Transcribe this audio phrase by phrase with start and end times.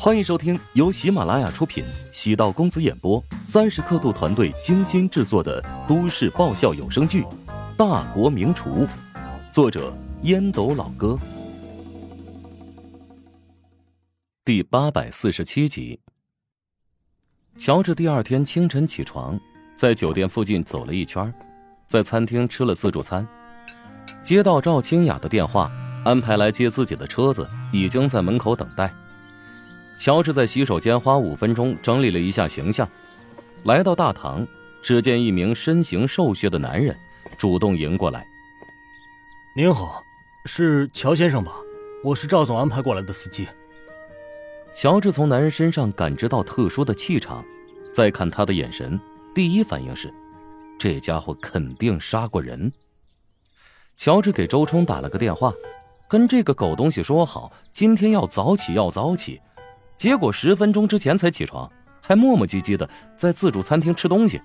[0.00, 7.22] 欢迎收听由喜马拉雅出品、喜道公子演播、三十刻度团队精心制作的都市爆笑有声剧
[7.76, 8.86] 《大国名厨》，
[9.52, 9.92] 作者
[10.22, 11.18] 烟斗老哥，
[14.44, 15.98] 第八百四十七集。
[17.58, 19.36] 乔治第二天清晨起床，
[19.76, 21.34] 在酒店附近走了一圈，
[21.88, 23.26] 在餐厅吃了自助餐，
[24.22, 25.72] 接到赵清雅的电话，
[26.04, 28.94] 安排来接自己的车子已经在门口等待。
[29.98, 32.88] 乔治在洗手间花五分钟整理了一下形象，
[33.64, 34.46] 来到大堂，
[34.80, 36.96] 只见一名身形瘦削的男人
[37.36, 38.24] 主动迎过来。
[39.56, 40.00] 您好，
[40.46, 41.52] 是乔先生吧？
[42.04, 43.48] 我是赵总安排过来的司机。
[44.72, 47.44] 乔治从男人身上感知到特殊的气场，
[47.92, 48.98] 再看他的眼神，
[49.34, 50.14] 第一反应是，
[50.78, 52.72] 这家伙肯定杀过人。
[53.96, 55.52] 乔治给周冲打了个电话，
[56.08, 59.40] 跟这个狗东西说好，今天要早起，要早起。
[59.98, 61.68] 结果十分钟之前才起床，
[62.00, 64.40] 还磨磨唧唧的在自助餐厅吃东西。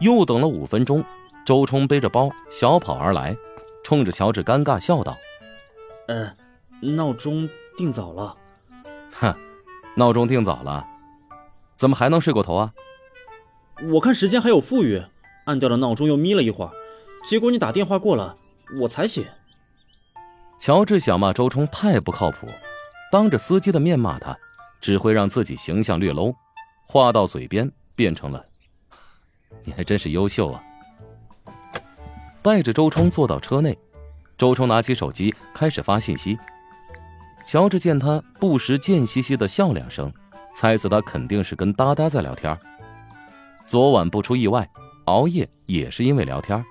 [0.00, 1.04] 又等了五分钟，
[1.46, 3.36] 周冲背着包小跑而来，
[3.84, 5.16] 冲着乔治尴尬笑道
[6.08, 6.34] ：“呃，
[6.80, 8.34] 闹钟定早了。
[9.20, 9.32] ”“哼，
[9.94, 10.84] 闹钟定早了，
[11.76, 12.72] 怎么还能睡过头啊
[13.92, 15.00] ？”“我看时间还有富裕，
[15.44, 16.72] 按掉了闹钟又眯了一会儿，
[17.28, 18.34] 结果你打电话过来，
[18.80, 19.24] 我才醒。”
[20.58, 22.48] 乔治想骂周冲太不靠谱。
[23.12, 24.38] 当着司机的面骂他，
[24.80, 26.34] 只会让自己形象略 low。
[26.86, 28.44] 话到嘴边变成了
[29.64, 30.62] ：“你还真是优秀啊！”
[32.42, 33.78] 带着周冲坐到车内，
[34.36, 36.38] 周冲拿起手机开始发信息。
[37.46, 40.12] 乔治见他不时贱兮兮的笑两声，
[40.54, 42.56] 猜测他肯定是跟哒哒在聊天。
[43.66, 44.68] 昨晚不出意外，
[45.04, 46.64] 熬夜也是因为聊天。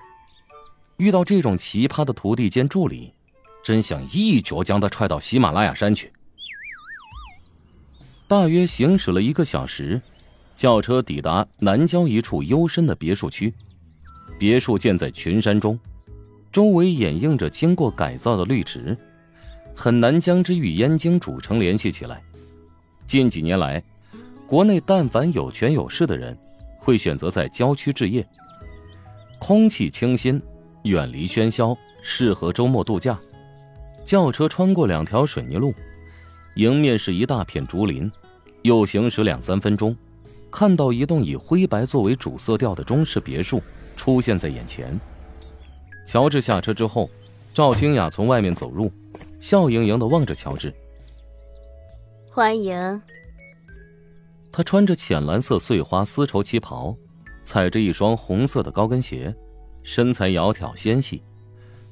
[0.98, 3.14] 遇到这种奇葩的徒弟兼助理，
[3.64, 6.12] 真想一脚将他踹到喜马拉雅山去。
[8.30, 9.99] 大约行驶了一个小时，
[10.55, 13.52] 轿车抵达南郊一处幽深的别墅区。
[14.38, 15.79] 别墅建在群山中，
[16.51, 18.95] 周围掩映着经过改造的绿植，
[19.73, 22.22] 很难将之与燕京主城联系起来。
[23.07, 23.84] 近几年来，
[24.45, 26.38] 国内但凡有权有势的人，
[26.78, 28.23] 会选择在郊区置业。
[29.39, 30.39] 空气清新，
[30.84, 33.19] 远离喧嚣，适合周末度假。
[34.06, 35.73] 轿车穿过两条水泥路。
[36.56, 38.12] 迎面是一大片竹林，
[38.64, 39.96] 又行驶两三分钟，
[40.52, 43.62] 看到一栋以灰白作为主色调的中式别墅
[43.96, 45.00] 出现在眼前。
[46.06, 47.09] 乔治下车之后，
[47.53, 48.92] 赵清雅从外面走入，
[49.40, 50.74] 笑盈盈的望着乔治
[52.31, 53.02] ：“欢迎。”
[54.52, 56.96] 她穿着浅蓝色碎花丝绸旗袍，
[57.44, 59.34] 踩着一双红色的高跟鞋，
[59.84, 61.22] 身材窈窕纤细，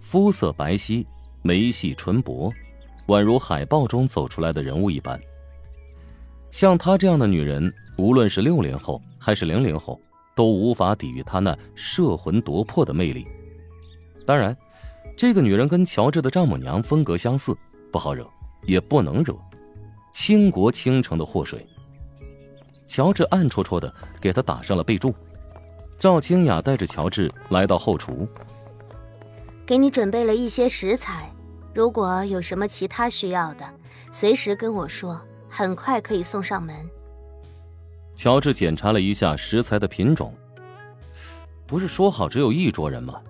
[0.01, 1.06] 肤色白皙，
[1.44, 2.51] 眉细唇薄。
[3.07, 5.17] 宛如海报中走出来的人物一般。
[6.57, 10.01] 像她这样的女人，无论是六零后还是零零后，
[10.35, 13.28] 都无法抵御她那摄魂夺魄的魅力。
[14.25, 14.57] 当然，
[15.16, 17.56] 这个女人跟乔治的丈母娘风格相似，
[17.91, 18.28] 不好惹，
[18.63, 19.35] 也不能惹。
[20.12, 21.63] 倾国倾城的祸水。
[22.88, 25.13] 乔治暗戳戳的给她打上了备注。
[26.00, 28.28] 赵清雅带着乔治来到后厨，
[29.63, 31.31] 给你准备了一些食材。
[31.75, 33.63] 如果有什么其他需要的，
[34.12, 36.75] 随时跟我说，很快可以送上门。
[38.15, 40.33] 乔治检查了一下食材的品种，
[41.65, 43.21] 不是说好只有一桌人吗？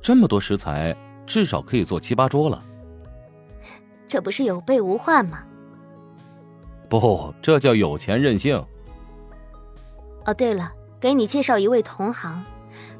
[0.00, 0.96] 这么多食材，
[1.26, 2.62] 至少可以做七八桌了。
[4.06, 5.42] 这不是有备无患吗？
[6.88, 8.64] 不，这叫有钱任性。
[10.24, 12.42] 哦，对了，给你介绍一位同行，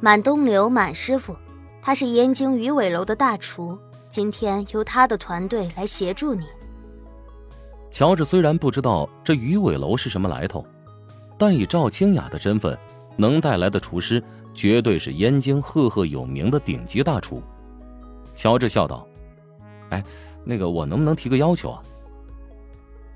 [0.00, 1.34] 满东流满师傅，
[1.80, 3.78] 他是燕京鱼尾楼的大厨。
[4.10, 6.44] 今天由他的团队来协助你。
[7.91, 10.65] 乔治虽然不知道这鱼尾楼是什么来头，
[11.38, 12.78] 但以赵清雅的身份，
[13.16, 14.22] 能带来的厨师
[14.54, 17.43] 绝对是燕京赫赫有名的顶级大厨。
[18.34, 19.06] 乔治笑道
[19.91, 20.04] ：“哎，
[20.44, 21.82] 那个我能不能提个要求啊？”“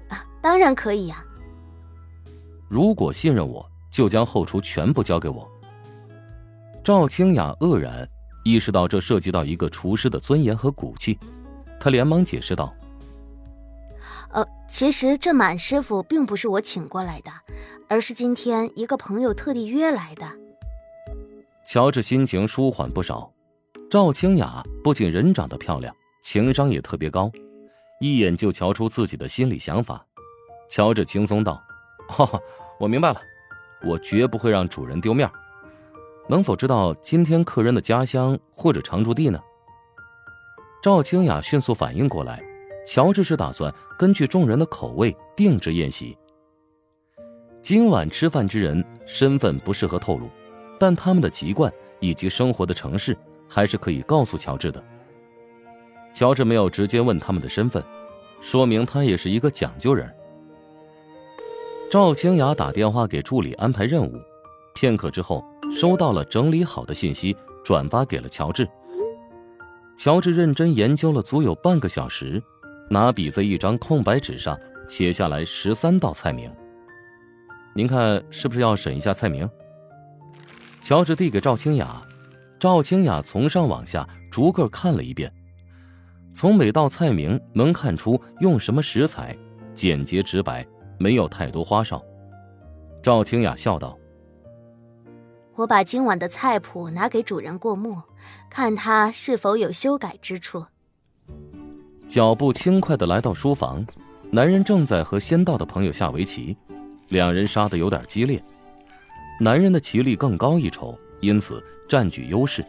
[0.09, 1.25] 啊，当然可以呀。
[2.69, 5.49] ”“如果信任我，就将后厨全部交给我。”
[6.83, 8.09] 赵清雅愕然。
[8.45, 11.17] 意识到这涉及到一个厨师的尊严和骨气，
[11.79, 12.75] 他连忙解释道
[14.33, 17.31] ：“呃，其实这满师傅并不是我请过来的，
[17.89, 20.31] 而是今天一个朋友特地约来的。”
[21.67, 23.31] 乔治心情舒缓不少。
[23.91, 27.31] 赵清雅不仅人长得漂亮，情商也特别高，
[28.01, 30.05] 一眼就瞧出自己的心理想法。
[30.69, 31.63] 乔治轻松道
[32.17, 32.41] ：“哦，
[32.81, 33.21] 我明白了，
[33.85, 35.31] 我绝不会让主人丢面。”
[36.27, 39.39] 能否知道今天客人的家乡或者常住地呢？
[40.83, 42.43] 赵清雅迅速反应过来，
[42.85, 46.17] 乔治是打算根据众人的口味定制宴席。
[47.63, 50.29] 今晚吃饭之人身份不适合透露，
[50.79, 53.17] 但他们的籍贯以及生活的城市
[53.49, 54.83] 还是可以告诉乔治的。
[56.13, 57.83] 乔治没有直接问他们的身份，
[58.41, 60.13] 说明他也是一个讲究人。
[61.89, 64.21] 赵清雅打电话给助理安排任务，
[64.75, 68.69] 片刻之后收到了整理好的信息，转发给了乔治。
[69.97, 72.43] 乔治认真研究了足有半个小时，
[72.93, 76.55] 拿笔在一张空白纸上写下来十三道菜名。
[77.75, 79.49] 您看是不是要审一下菜名？
[80.83, 82.03] 乔治递给赵清雅，
[82.59, 85.33] 赵清雅从上往下逐个看了一遍，
[86.35, 89.35] 从每道菜名能看出用什么食材，
[89.73, 90.67] 简洁直白，
[90.99, 92.05] 没有太多花哨。
[93.03, 93.99] 赵清雅笑道
[95.57, 98.03] ：“我把今晚的菜谱拿给主人过目，
[98.51, 100.67] 看他是否有修改之处。”
[102.13, 103.83] 脚步轻快的来到书房，
[104.31, 106.55] 男人正在和先到的朋友下围棋。
[107.09, 108.43] 两人杀得有点激烈，
[109.41, 112.63] 男人的棋力更高一筹，因此占据优势。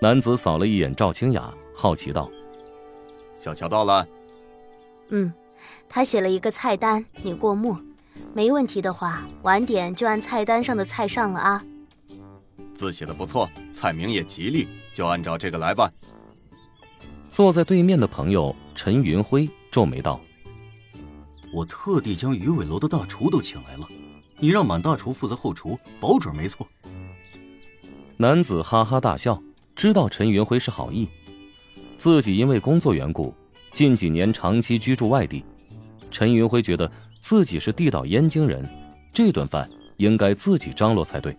[0.00, 2.28] 男子扫了一眼赵清雅，好奇道
[3.38, 4.04] ：“小乔到了。
[5.10, 5.32] ”“嗯，
[5.88, 7.78] 他写了一个菜单，你过目，
[8.32, 11.64] 没问题的话，晚点就按菜单上的菜上了啊。
[12.74, 15.88] ”“字写的不错，菜名也吉利，就按照这个来吧。”
[17.34, 20.20] 坐在对面的朋友陈云辉皱眉道。
[21.52, 23.88] 我特地将鱼尾楼的大厨都请来了，
[24.38, 26.64] 你让满大厨负责后厨，保准没错。
[28.18, 29.42] 男子哈哈大笑，
[29.74, 31.08] 知道陈云辉是好意，
[31.98, 33.34] 自己因为工作缘故，
[33.72, 35.44] 近几年长期居住外地。
[36.12, 36.88] 陈云辉觉得
[37.20, 38.64] 自己是地道燕京人，
[39.12, 41.36] 这顿饭应该自己张罗才对，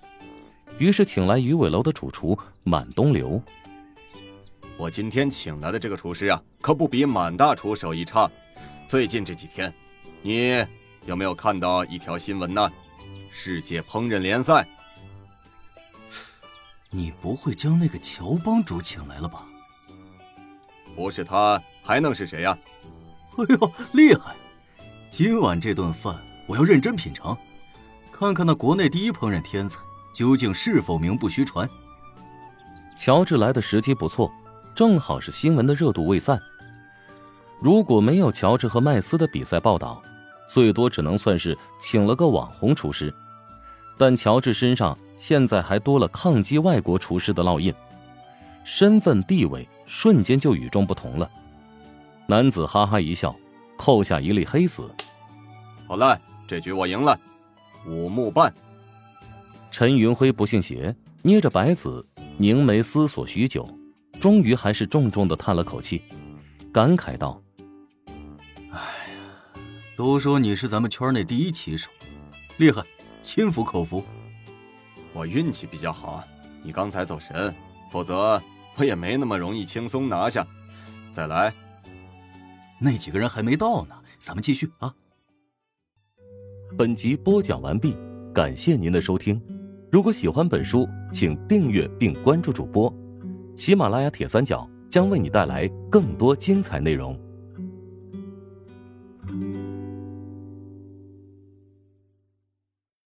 [0.77, 3.41] 于是请来鱼尾楼的主厨满东流。
[4.77, 8.29] 我今天请来的这个厨师啊，可不比满大厨手艺差，
[8.89, 9.73] 最近这几天。
[10.21, 10.65] 你
[11.05, 12.69] 有没有看到一条新闻呢？
[13.31, 14.67] 世界烹饪联赛。
[16.89, 19.45] 你不会将那个乔帮主请来了吧？
[20.93, 22.57] 不是他还能是谁呀？
[23.37, 24.35] 哎呦，厉害！
[25.09, 26.17] 今晚这顿饭
[26.47, 27.37] 我要认真品尝，
[28.11, 29.79] 看看那国内第一烹饪天才
[30.13, 31.69] 究竟是否名不虚传。
[32.97, 34.31] 乔治来的时机不错，
[34.75, 36.39] 正好是新闻的热度未散。
[37.61, 40.03] 如果没有乔治和麦斯的比赛报道，
[40.47, 43.11] 最多只能算是请了个网红厨师，
[43.97, 47.73] 但乔治身上现在还多了抗击外国厨师的烙印，
[48.65, 51.31] 身份地位瞬间就与众不同了。
[52.27, 53.33] 男子哈哈一笑，
[53.77, 54.91] 扣下一粒黑子。
[55.87, 57.17] 好了，这局我赢了，
[57.87, 58.53] 五目半。
[59.71, 62.05] 陈云辉不信邪，捏着白子，
[62.37, 63.67] 凝眉思索许久，
[64.25, 66.01] 终于还是重重的叹了口气，
[66.73, 67.39] 感慨道。
[68.71, 69.61] 哎呀
[69.95, 71.91] 都说你是咱们圈内第一棋手，
[72.57, 72.81] 厉害，
[73.21, 74.03] 心服口服。
[75.13, 76.23] 我运气比较好，
[76.63, 77.53] 你刚才走神，
[77.91, 78.41] 否则
[78.77, 80.43] 我也没那么容易轻松拿下。
[81.11, 81.53] 再来，
[82.79, 84.91] 那几个人还没到呢，咱们继续啊。
[86.75, 87.95] 本集播讲完毕，
[88.33, 89.39] 感谢您的收听。
[89.91, 92.91] 如果喜欢本书，请订阅并关注主播。
[93.55, 97.17] 喜马拉雅铁三角将为你带来更多精彩内容。